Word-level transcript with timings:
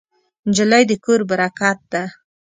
نجلۍ 0.47 0.83
د 0.89 0.91
کور 1.03 1.21
برکت 1.29 1.79
ده. 1.91 2.03